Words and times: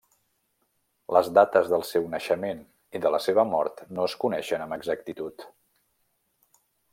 Les 1.17 1.27
dates 1.37 1.67
del 1.73 1.85
seu 1.89 2.07
naixement 2.13 2.63
i 2.99 3.03
de 3.03 3.11
la 3.17 3.19
seva 3.27 3.45
mort 3.53 3.85
no 3.99 4.07
es 4.09 4.17
coneixen 4.25 4.65
amb 4.65 4.79
exactitud. 4.79 5.47